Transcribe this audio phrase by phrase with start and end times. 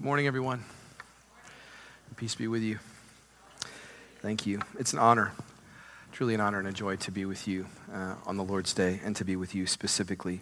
[0.00, 0.64] Good morning, everyone.
[2.16, 2.78] Peace be with you.
[4.22, 4.62] Thank you.
[4.78, 5.32] It's an honor,
[6.10, 8.98] truly an honor and a joy to be with you uh, on the Lord's Day
[9.04, 10.40] and to be with you specifically,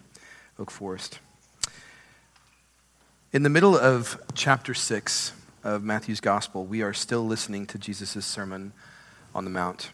[0.57, 1.19] Oak Forest.
[3.33, 5.33] In the middle of chapter 6
[5.65, 8.71] of Matthew's Gospel, we are still listening to Jesus' Sermon
[9.35, 9.91] on the Mount.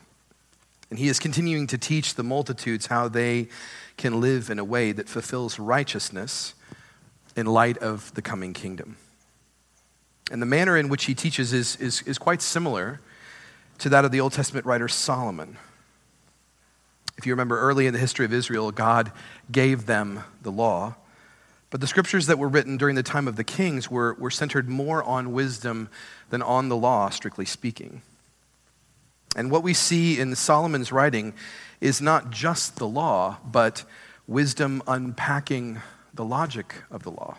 [0.92, 3.48] And he is continuing to teach the multitudes how they
[3.98, 6.54] can live in a way that fulfills righteousness
[7.36, 8.98] in light of the coming kingdom.
[10.32, 13.00] And the manner in which he teaches is, is, is quite similar
[13.80, 15.58] to that of the Old Testament writer Solomon.
[17.18, 19.12] If you remember early in the history of Israel, God
[19.52, 20.96] gave them the law.
[21.70, 24.70] But the scriptures that were written during the time of the kings were, were centered
[24.70, 25.90] more on wisdom
[26.30, 28.02] than on the law, strictly speaking.
[29.36, 31.34] And what we see in Solomon's writing
[31.82, 33.84] is not just the law, but
[34.28, 35.82] wisdom unpacking
[36.14, 37.38] the logic of the law.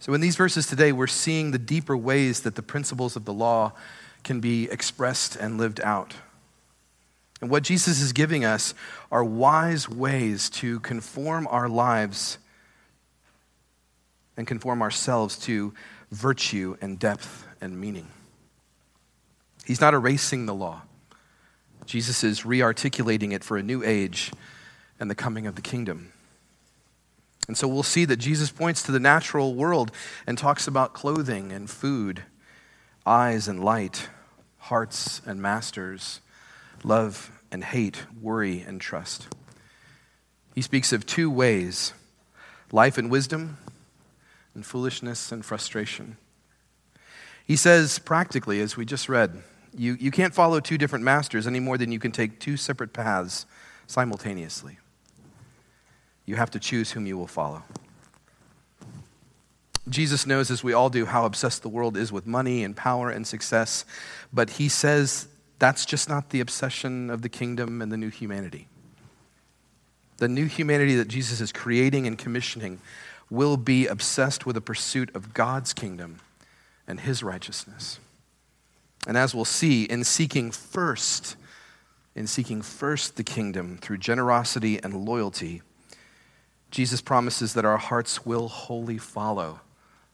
[0.00, 3.34] So, in these verses today, we're seeing the deeper ways that the principles of the
[3.34, 3.72] law
[4.24, 6.14] can be expressed and lived out.
[7.42, 8.72] And what Jesus is giving us
[9.12, 12.38] are wise ways to conform our lives
[14.38, 15.74] and conform ourselves to
[16.10, 18.06] virtue and depth and meaning.
[19.66, 20.82] He's not erasing the law,
[21.84, 24.32] Jesus is re articulating it for a new age
[24.98, 26.12] and the coming of the kingdom.
[27.50, 29.90] And so we'll see that Jesus points to the natural world
[30.24, 32.22] and talks about clothing and food,
[33.04, 34.08] eyes and light,
[34.58, 36.20] hearts and masters,
[36.84, 39.26] love and hate, worry and trust.
[40.54, 41.92] He speaks of two ways
[42.70, 43.58] life and wisdom,
[44.54, 46.18] and foolishness and frustration.
[47.44, 49.42] He says, practically, as we just read,
[49.76, 52.92] you, you can't follow two different masters any more than you can take two separate
[52.92, 53.44] paths
[53.88, 54.78] simultaneously.
[56.30, 57.64] You have to choose whom you will follow.
[59.88, 63.10] Jesus knows, as we all do, how obsessed the world is with money and power
[63.10, 63.84] and success,
[64.32, 65.26] but he says
[65.58, 68.68] that's just not the obsession of the kingdom and the new humanity.
[70.18, 72.80] The new humanity that Jesus is creating and commissioning
[73.28, 76.20] will be obsessed with the pursuit of God's kingdom
[76.86, 77.98] and his righteousness.
[79.04, 81.34] And as we'll see, in seeking first,
[82.14, 85.62] in seeking first the kingdom through generosity and loyalty,
[86.70, 89.60] Jesus promises that our hearts will wholly follow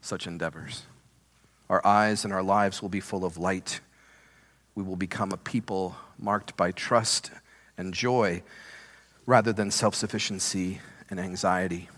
[0.01, 0.85] such endeavors.
[1.69, 3.81] Our eyes and our lives will be full of light.
[4.75, 7.31] We will become a people marked by trust
[7.77, 8.43] and joy
[9.27, 10.81] rather than self sufficiency
[11.11, 11.89] and anxiety.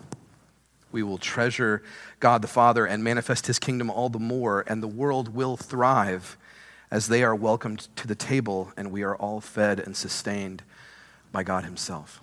[0.91, 1.83] We will treasure
[2.19, 6.39] God the Father and manifest his kingdom all the more, and the world will thrive
[6.91, 10.63] as they are welcomed to the table and we are all fed and sustained
[11.31, 12.23] by God himself.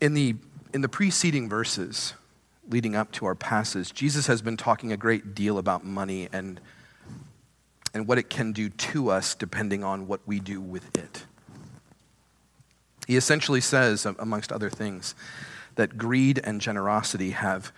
[0.00, 0.36] In the,
[0.72, 2.14] in the preceding verses
[2.68, 6.60] leading up to our passage, Jesus has been talking a great deal about money and,
[7.92, 11.24] and what it can do to us depending on what we do with it.
[13.06, 15.14] He essentially says, amongst other things,
[15.74, 17.72] that greed and generosity have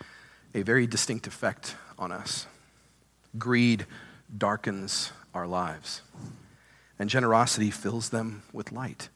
[0.54, 2.46] a very distinct effect on us.
[3.38, 3.86] Greed
[4.36, 6.02] darkens our lives,
[6.98, 9.08] and generosity fills them with light.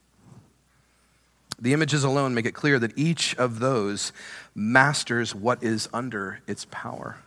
[1.58, 4.12] The images alone make it clear that each of those
[4.54, 7.18] masters what is under its power.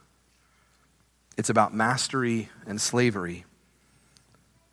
[1.37, 3.45] It's about mastery and slavery.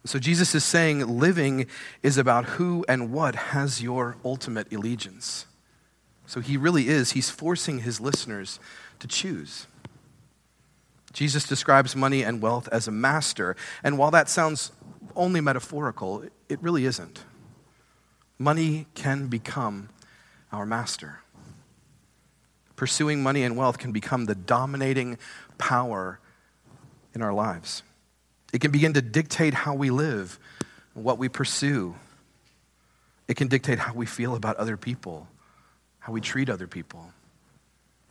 [0.04, 1.66] So Jesus is saying living
[2.02, 5.46] is about who and what has your ultimate allegiance.
[6.26, 8.60] So he really is, he's forcing his listeners
[8.98, 9.66] to choose.
[11.12, 14.70] Jesus describes money and wealth as a master, and while that sounds
[15.14, 17.24] only metaphorical, it really isn't.
[18.38, 19.88] Money can become
[20.52, 21.20] our master.
[22.76, 25.18] Pursuing money and wealth can become the dominating
[25.56, 26.20] power
[27.14, 27.82] in our lives.
[28.52, 30.38] It can begin to dictate how we live,
[30.94, 31.96] what we pursue.
[33.28, 35.26] It can dictate how we feel about other people,
[35.98, 37.10] how we treat other people,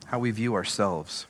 [0.05, 1.27] how we view ourselves.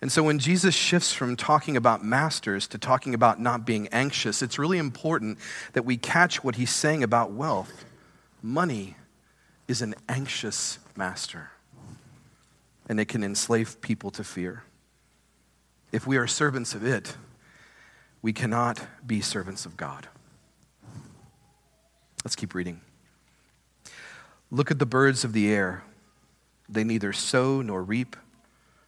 [0.00, 4.42] And so when Jesus shifts from talking about masters to talking about not being anxious,
[4.42, 5.38] it's really important
[5.72, 7.84] that we catch what he's saying about wealth.
[8.42, 8.96] Money
[9.68, 11.50] is an anxious master.
[12.88, 14.62] and it can enslave people to fear.
[15.92, 17.16] If we are servants of it,
[18.22, 20.08] we cannot be servants of God.
[22.24, 22.80] Let's keep reading.
[24.50, 25.82] Look at the birds of the air.
[26.68, 28.16] They neither sow nor reap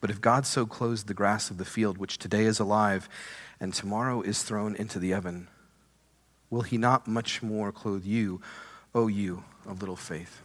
[0.00, 3.08] But if God so clothes the grass of the field, which today is alive
[3.60, 5.48] and tomorrow is thrown into the oven,
[6.50, 8.40] will he not much more clothe you,
[8.94, 10.40] O you of little faith?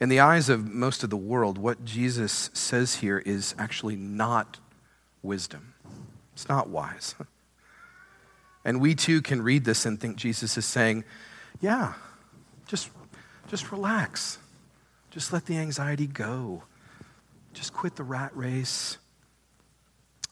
[0.00, 4.58] In the eyes of most of the world, what Jesus says here is actually not
[5.22, 5.74] wisdom.
[6.34, 7.14] It's not wise.
[8.64, 11.04] And we too can read this and think Jesus is saying,
[11.58, 11.94] yeah,
[12.66, 12.90] just,
[13.48, 14.38] just relax.
[15.10, 16.64] Just let the anxiety go.
[17.52, 18.98] Just quit the rat race.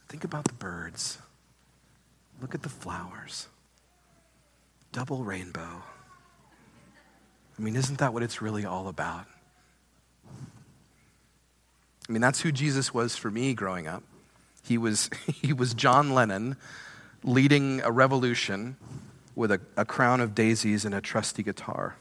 [0.08, 1.18] Think about the birds.
[2.40, 3.48] Look at the flowers.
[4.92, 5.82] Double rainbow.
[7.58, 9.26] I mean, isn't that what it's really all about?
[12.08, 14.02] I mean, that's who Jesus was for me growing up.
[14.62, 16.56] He was, he was John Lennon
[17.24, 18.76] leading a revolution
[19.34, 21.96] with a, a crown of daisies and a trusty guitar.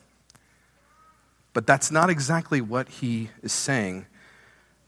[1.54, 4.06] But that's not exactly what he is saying.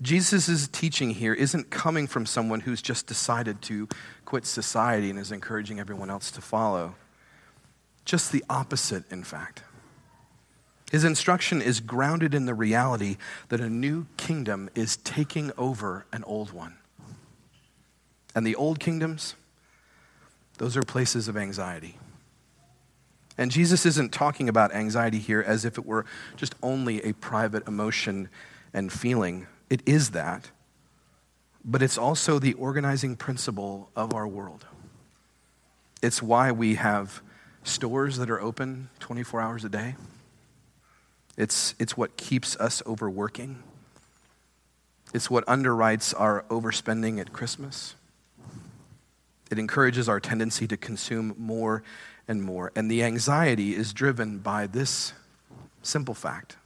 [0.01, 3.87] Jesus' teaching here isn't coming from someone who's just decided to
[4.25, 6.95] quit society and is encouraging everyone else to follow.
[8.05, 9.63] Just the opposite, in fact.
[10.91, 13.17] His instruction is grounded in the reality
[13.49, 16.77] that a new kingdom is taking over an old one.
[18.33, 19.35] And the old kingdoms,
[20.59, 21.97] those are places of anxiety.
[23.37, 26.05] And Jesus isn't talking about anxiety here as if it were
[26.35, 28.29] just only a private emotion
[28.73, 29.47] and feeling.
[29.69, 30.51] It is that,
[31.63, 34.65] but it's also the organizing principle of our world.
[36.01, 37.21] It's why we have
[37.63, 39.95] stores that are open 24 hours a day.
[41.35, 43.61] It's, it's what keeps us overworking.
[45.13, 47.95] It's what underwrites our overspending at Christmas.
[49.49, 51.83] It encourages our tendency to consume more
[52.27, 52.71] and more.
[52.75, 55.13] And the anxiety is driven by this
[55.81, 56.57] simple fact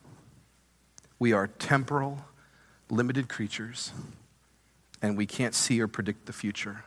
[1.19, 2.25] we are temporal,
[2.91, 3.91] limited creatures,
[5.01, 6.83] and we can't see or predict the future.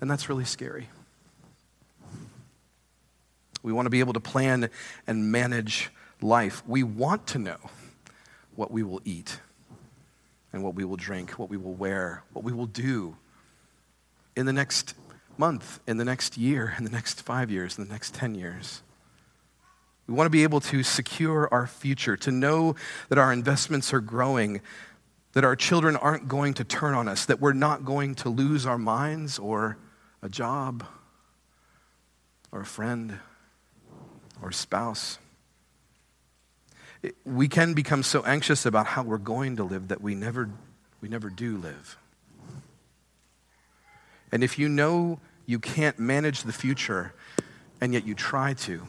[0.00, 0.88] And that's really scary.
[3.62, 4.70] We want to be able to plan
[5.06, 5.90] and manage
[6.22, 6.62] life.
[6.66, 7.58] We want to know
[8.54, 9.40] what we will eat
[10.52, 13.16] and what we will drink, what we will wear, what we will do
[14.36, 14.94] in the next
[15.36, 18.82] month, in the next year, in the next five years, in the next 10 years.
[20.08, 22.76] We want to be able to secure our future, to know
[23.10, 24.62] that our investments are growing,
[25.34, 28.64] that our children aren't going to turn on us, that we're not going to lose
[28.64, 29.76] our minds or
[30.22, 30.82] a job
[32.50, 33.18] or a friend
[34.42, 35.18] or a spouse.
[37.26, 40.48] We can become so anxious about how we're going to live that we never,
[41.02, 41.98] we never do live.
[44.32, 47.12] And if you know you can't manage the future
[47.80, 48.82] and yet you try to,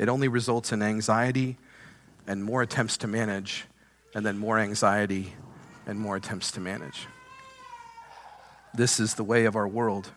[0.00, 1.58] it only results in anxiety
[2.26, 3.66] and more attempts to manage,
[4.14, 5.34] and then more anxiety
[5.86, 7.06] and more attempts to manage.
[8.72, 10.10] This is the way of our world,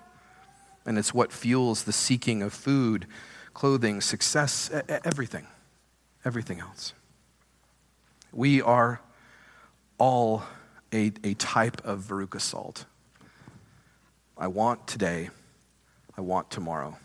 [0.86, 3.08] and it's what fuels the seeking of food
[3.54, 4.72] clothing, success,
[5.04, 5.48] everything,
[6.24, 6.94] everything else.
[8.32, 9.02] We are
[9.98, 10.44] all
[10.94, 12.86] a, a type of Veruca salt.
[14.38, 15.30] I want today,
[16.18, 16.98] I want tomorrow.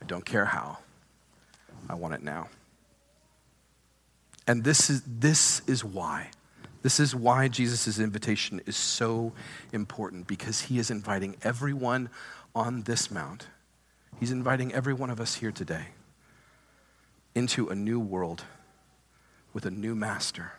[0.00, 0.78] I don't care how,
[1.88, 2.48] I want it now.
[4.46, 6.30] And this is, this is why.
[6.82, 9.32] This is why Jesus' invitation is so
[9.72, 12.10] important because he is inviting everyone
[12.54, 13.48] on this mount
[14.18, 15.88] He's inviting every one of us here today
[17.34, 18.44] into a new world
[19.52, 20.52] with a new master.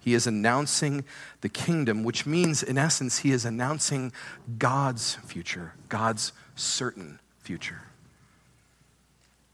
[0.00, 1.04] He is announcing
[1.40, 4.12] the kingdom, which means, in essence, he is announcing
[4.58, 7.82] God's future, God's certain future.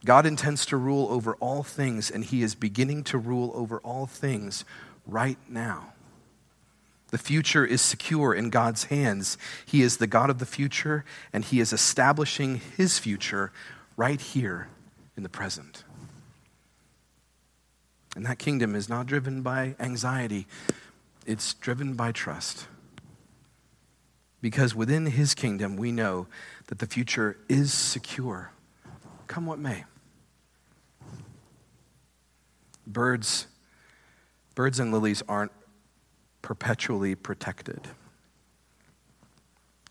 [0.05, 4.07] God intends to rule over all things, and he is beginning to rule over all
[4.07, 4.65] things
[5.07, 5.93] right now.
[7.11, 9.37] The future is secure in God's hands.
[9.67, 13.53] He is the God of the future, and He is establishing His future
[13.97, 14.69] right here
[15.17, 15.85] in the present.
[18.17, 20.47] And that kingdom is not driven by anxiety,
[21.27, 22.67] it's driven by trust.
[24.41, 26.27] Because within his kingdom, we know
[26.69, 28.53] that the future is secure,
[29.31, 29.85] come what may.
[32.85, 33.47] Birds,
[34.57, 35.53] birds and lilies aren't
[36.43, 37.87] perpetually protected.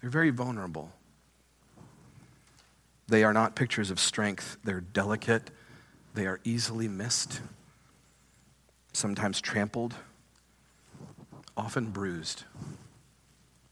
[0.01, 0.91] They're very vulnerable.
[3.08, 4.58] They are not pictures of strength.
[4.65, 5.51] They're delicate.
[6.15, 7.39] They are easily missed,
[8.91, 9.96] sometimes trampled,
[11.55, 12.43] often bruised.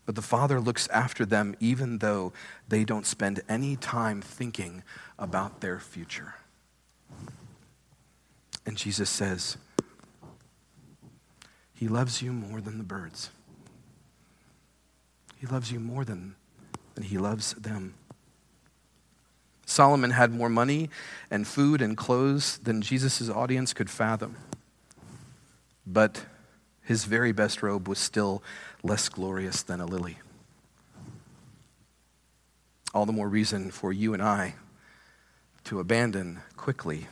[0.08, 2.32] But the Father looks after them even though
[2.68, 4.82] they don't spend any time thinking
[5.20, 6.36] about their future.
[8.66, 9.58] And Jesus says,
[11.74, 13.32] He loves you more than the birds.
[15.36, 16.36] He loves you more than,
[16.96, 17.96] than He loves them.
[19.66, 20.90] Solomon had more money
[21.30, 24.38] and food and clothes than Jesus' audience could fathom.
[25.86, 26.26] But
[26.88, 28.41] his very best robe was still
[28.82, 30.20] less glorious than a lily.
[32.94, 34.56] All the more reason for you and I
[35.65, 37.08] to abandon quickly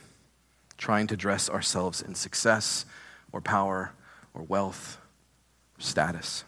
[0.78, 2.86] trying to dress ourselves in success
[3.32, 3.92] or power
[4.32, 4.96] or wealth
[5.78, 6.44] or status.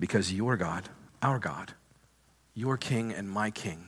[0.00, 0.88] Because your God,
[1.20, 1.74] our God,
[2.54, 3.84] your King and my King,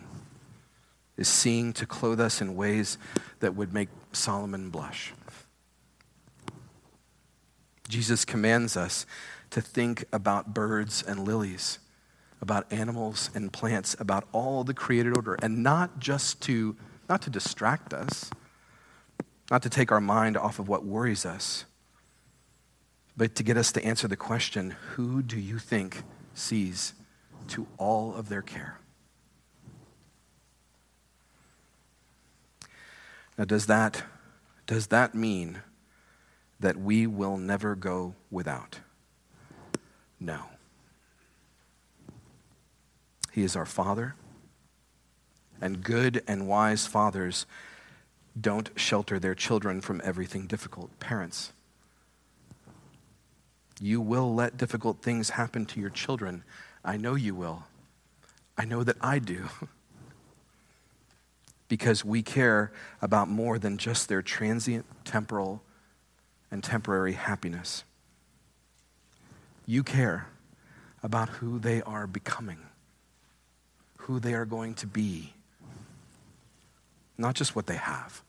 [1.17, 2.99] is seeing to clothe us in ways
[3.41, 5.15] that would make Solomon blush.
[7.89, 9.07] Jesus commands us
[9.51, 11.79] to think about birds and lilies,
[12.41, 16.77] about animals and plants, about all the created order, and not just to
[17.09, 18.31] not to distract us,
[19.51, 21.65] not to take our mind off of what worries us,
[23.17, 26.03] but to get us to answer the question, who do you think
[26.35, 26.95] sees
[27.49, 28.79] to all of their care?
[33.37, 34.03] Now, does that,
[34.67, 35.61] does that mean
[36.65, 38.81] that we will never go without?
[40.19, 40.45] No.
[43.33, 44.15] He is our Father,
[45.61, 47.45] and good and wise fathers
[48.41, 50.99] don't shelter their children from everything difficult.
[51.01, 51.53] Parents,
[53.79, 56.45] you will let difficult things happen to your children.
[56.83, 57.65] I know you will.
[58.57, 59.51] I know that I do.
[61.69, 65.63] because we care about more than just their transient, temporal,
[66.55, 67.83] and temporary happiness.
[69.67, 70.29] You care
[71.03, 72.59] about who they are becoming,
[73.99, 75.35] who they are going to be,
[77.19, 78.23] not just what they have.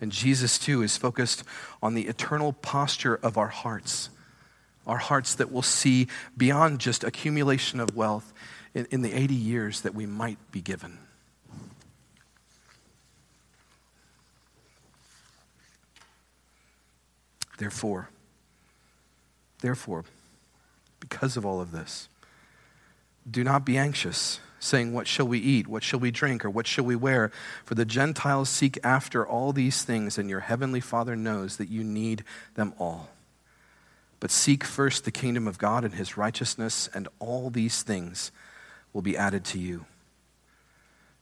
[0.00, 1.44] And Jesus, too, is focused
[1.82, 4.08] on the eternal posture of our hearts,
[4.86, 6.06] our hearts that will see
[6.38, 8.32] beyond just accumulation of wealth
[8.72, 11.00] in, in the 80 years that we might be given.
[17.60, 18.08] Therefore,
[19.60, 20.06] therefore,
[20.98, 22.08] because of all of this,
[23.30, 25.68] do not be anxious, saying, What shall we eat?
[25.68, 26.42] What shall we drink?
[26.42, 27.30] Or what shall we wear?
[27.66, 31.84] For the Gentiles seek after all these things, and your heavenly Father knows that you
[31.84, 32.24] need
[32.54, 33.10] them all.
[34.20, 38.32] But seek first the kingdom of God and his righteousness, and all these things
[38.94, 39.84] will be added to you.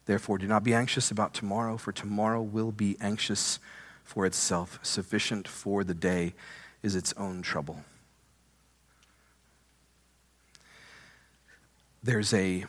[0.07, 3.59] Therefore, do not be anxious about tomorrow, for tomorrow will be anxious
[4.09, 4.79] for itself.
[4.83, 6.33] Sufficient for the day
[6.83, 7.85] is its own trouble.
[12.03, 12.65] There's a,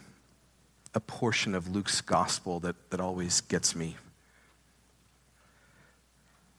[0.94, 3.96] a portion of Luke's gospel that, that always gets me.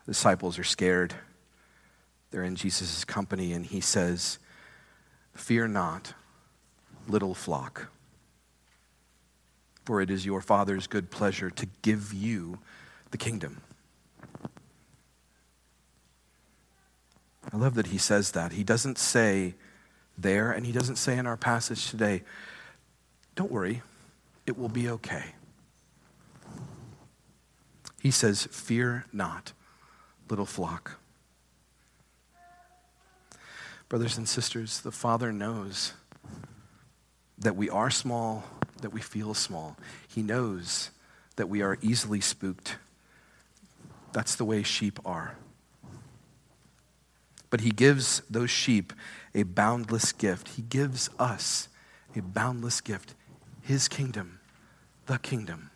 [0.06, 1.12] Disciples are scared.
[2.30, 4.38] They're in Jesus' company, and he says,
[5.34, 6.14] Fear not,
[7.06, 7.88] little flock,
[9.84, 12.60] for it is your Father's good pleasure to give you
[13.10, 13.60] the kingdom.
[17.52, 18.52] I love that he says that.
[18.52, 19.54] He doesn't say
[20.16, 22.22] there, and he doesn't say in our passage today,
[23.34, 23.82] don't worry,
[24.46, 25.34] it will be okay.
[28.00, 29.52] He says, Fear not,
[30.28, 30.98] little flock.
[33.88, 35.94] Brothers and sisters, the Father knows
[37.38, 38.44] that we are small,
[38.82, 39.76] that we feel small.
[40.06, 40.90] He knows
[41.36, 42.76] that we are easily spooked.
[44.12, 45.36] That's the way sheep are.
[47.50, 48.92] But he gives those sheep
[49.34, 50.48] a boundless gift.
[50.50, 51.68] He gives us
[52.16, 53.14] a boundless gift
[53.62, 54.40] his kingdom,
[55.06, 55.70] the kingdom.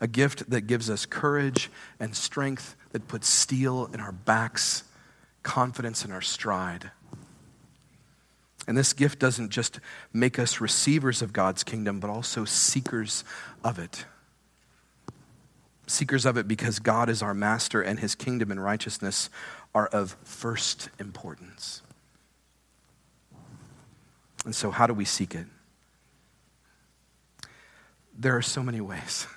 [0.00, 4.84] A gift that gives us courage and strength that puts steel in our backs,
[5.42, 6.90] confidence in our stride.
[8.66, 9.80] And this gift doesn't just
[10.12, 13.24] make us receivers of God's kingdom, but also seekers
[13.64, 14.04] of it.
[15.86, 19.28] Seekers of it because God is our master and his kingdom and righteousness
[19.74, 21.82] are of first importance.
[24.44, 25.46] And so, how do we seek it?
[28.18, 29.26] There are so many ways.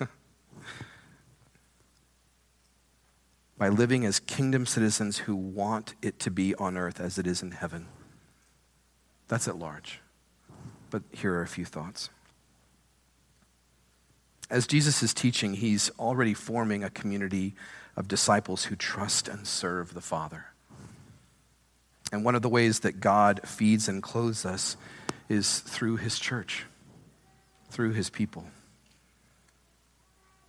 [3.58, 7.42] By living as kingdom citizens who want it to be on earth as it is
[7.42, 7.86] in heaven.
[9.28, 10.00] That's at large.
[10.90, 12.10] But here are a few thoughts.
[14.50, 17.54] As Jesus is teaching, he's already forming a community
[17.96, 20.46] of disciples who trust and serve the Father.
[22.12, 24.76] And one of the ways that God feeds and clothes us
[25.28, 26.64] is through his church,
[27.70, 28.44] through his people.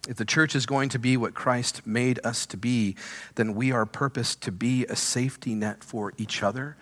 [0.07, 2.95] If the church is going to be what Christ made us to be,
[3.35, 6.77] then we are purposed to be a safety net for each other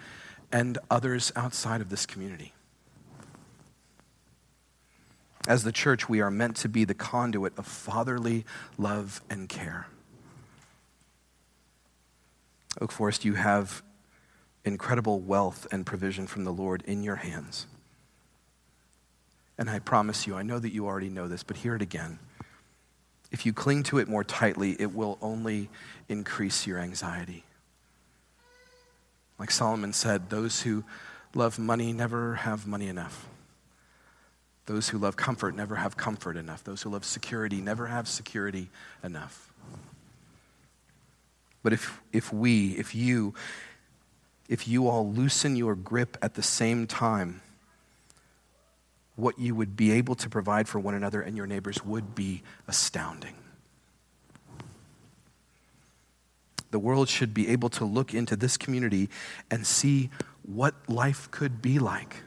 [0.52, 2.54] and others outside of this community.
[5.48, 8.46] As the church, we are meant to be the conduit of fatherly
[8.78, 9.88] love and care.
[12.82, 13.84] Oak Forest, you have
[14.66, 17.68] incredible wealth and provision from the Lord in your hands.
[19.58, 22.20] And I promise you, I know that you already know this, but hear it again.
[23.32, 25.70] If you cling to it more tightly, it will only
[26.08, 27.44] increase your anxiety.
[29.40, 30.84] Like Solomon said, those who
[31.36, 33.28] love money never have money enough.
[34.66, 36.64] Those who love comfort never have comfort enough.
[36.64, 38.70] Those who love security never have security
[39.04, 39.52] enough.
[41.64, 43.34] But if, if we, if you,
[44.50, 47.42] if you all loosen your grip at the same time,
[49.16, 52.42] what you would be able to provide for one another and your neighbors would be
[52.68, 53.36] astounding.
[56.72, 59.10] The world should be able to look into this community
[59.52, 60.10] and see
[60.42, 62.18] what life could be like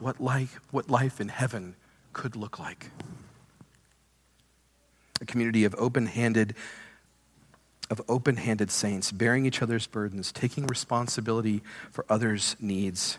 [0.00, 1.74] what life, what life in heaven
[2.12, 2.90] could look like.
[5.20, 6.54] A community of open-handed
[7.90, 13.18] of open-handed saints bearing each other's burdens, taking responsibility for others' needs.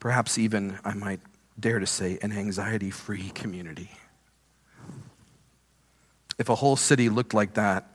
[0.00, 1.20] Perhaps even I might
[1.58, 3.90] dare to say an anxiety-free community.
[6.38, 7.90] If a whole city looked like that,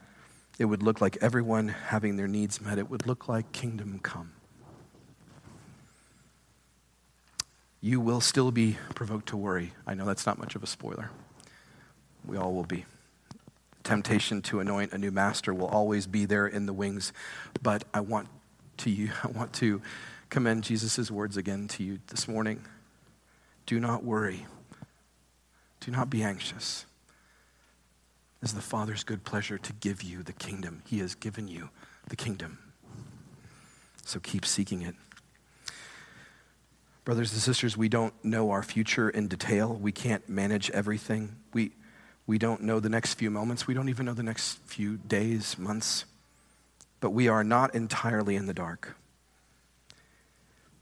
[0.58, 2.78] it would look like everyone having their needs met.
[2.78, 4.32] It would look like kingdom come.
[7.84, 9.74] you will still be provoked to worry.
[9.86, 11.10] I know that's not much of a spoiler.
[12.24, 12.86] We all will be.
[13.84, 17.12] Temptation to anoint a new master will always be there in the wings,
[17.62, 18.28] but I want
[18.78, 19.80] to you, I want to
[20.30, 22.64] commend Jesus' words again to you this morning.
[23.66, 24.46] Do not worry.
[25.80, 26.86] Do not be anxious.
[28.42, 30.82] It is the Father's good pleasure to give you the kingdom.
[30.86, 31.68] He has given you
[32.08, 32.58] the kingdom.
[34.04, 34.94] So keep seeking it.
[37.04, 39.74] Brothers and sisters, we don't know our future in detail.
[39.74, 41.36] We can't manage everything.
[41.52, 41.72] We,
[42.26, 43.66] we don't know the next few moments.
[43.66, 46.04] We don't even know the next few days, months.
[47.00, 48.96] But we are not entirely in the dark.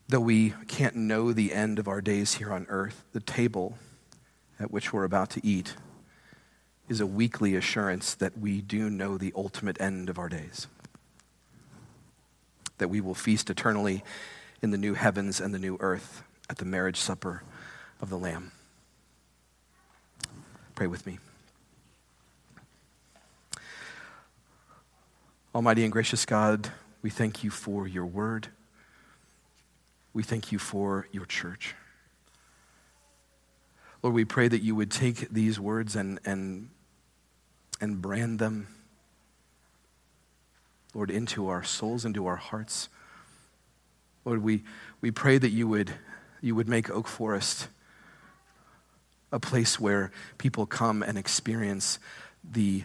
[0.09, 3.77] Though we can't know the end of our days here on earth, the table
[4.61, 5.75] at which we're about to eat
[6.89, 10.69] is a weekly assurance that we do know the ultimate end of our days.
[12.79, 14.05] That we will feast eternally
[14.61, 17.43] in the new heavens and the new earth at the marriage supper
[18.01, 18.53] of the Lamb.
[20.75, 21.19] Pray with me.
[25.55, 28.49] Almighty and gracious God, we thank you for your word.
[30.15, 31.75] We thank you for your church.
[34.03, 36.71] Lord, we pray that you would take these words and, and,
[37.83, 38.67] and brand them,
[40.95, 42.89] Lord, into our souls, into our hearts.
[44.25, 44.65] Lord, we,
[45.03, 45.93] we pray that you would,
[46.41, 47.69] you would make Oak Forest
[49.31, 51.99] a place where people come and experience
[52.43, 52.85] the,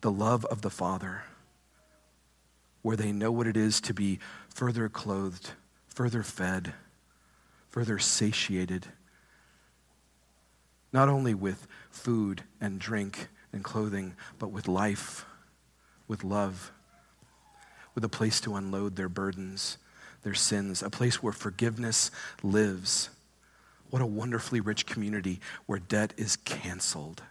[0.00, 1.22] the love of the Father,
[2.82, 5.52] where they know what it is to be further clothed,
[5.88, 6.72] further fed,
[7.70, 8.86] further satiated,
[10.92, 15.26] not only with food and drink and clothing, but with life,
[16.06, 16.72] with love,
[17.94, 19.78] with a place to unload their burdens
[20.22, 22.10] their sins, a place where forgiveness
[22.42, 23.10] lives.
[23.90, 27.22] What a wonderfully rich community where debt is canceled.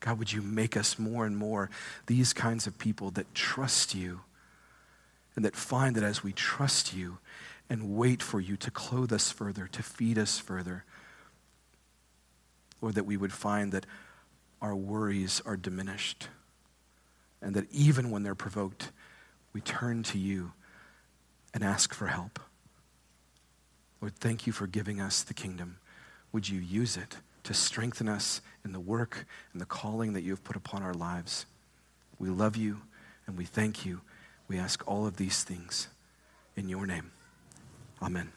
[0.00, 1.70] God, would you make us more and more
[2.06, 4.20] these kinds of people that trust you
[5.34, 7.18] and that find that as we trust you
[7.68, 10.84] and wait for you to clothe us further, to feed us further,
[12.80, 13.86] or that we would find that
[14.60, 16.28] our worries are diminished
[17.42, 18.90] and that even when they're provoked,
[19.52, 20.52] we turn to you
[21.52, 22.38] and ask for help.
[24.00, 25.78] Lord, thank you for giving us the kingdom.
[26.32, 30.30] Would you use it to strengthen us in the work and the calling that you
[30.30, 31.46] have put upon our lives?
[32.18, 32.82] We love you
[33.26, 34.00] and we thank you.
[34.48, 35.88] We ask all of these things
[36.56, 37.12] in your name.
[38.02, 38.32] Amen.